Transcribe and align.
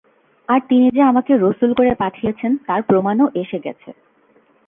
আর 0.49 0.59
তিনি 0.69 0.87
যে 0.89 1.01
আমাকে 1.01 1.31
রসূল 1.37 1.71
করে 1.73 1.91
পাঠিয়েছেন 1.95 2.51
তার 2.67 2.81
প্রমাণও 2.83 3.27
এসে 3.35 3.57
গেছে। 3.59 3.89